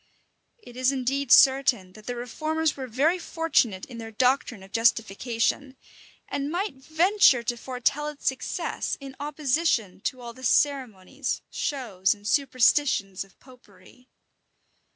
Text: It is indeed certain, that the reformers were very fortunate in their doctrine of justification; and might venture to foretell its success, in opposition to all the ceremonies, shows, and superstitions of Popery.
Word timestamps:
It 0.57 0.75
is 0.75 0.91
indeed 0.91 1.31
certain, 1.31 1.93
that 1.93 2.07
the 2.07 2.15
reformers 2.15 2.75
were 2.75 2.87
very 2.87 3.19
fortunate 3.19 3.85
in 3.85 3.99
their 3.99 4.09
doctrine 4.09 4.63
of 4.63 4.71
justification; 4.71 5.77
and 6.27 6.49
might 6.49 6.73
venture 6.73 7.43
to 7.43 7.55
foretell 7.55 8.07
its 8.07 8.25
success, 8.25 8.97
in 8.99 9.15
opposition 9.19 10.01
to 10.05 10.19
all 10.19 10.33
the 10.33 10.43
ceremonies, 10.43 11.43
shows, 11.51 12.15
and 12.15 12.27
superstitions 12.27 13.23
of 13.23 13.39
Popery. 13.39 14.07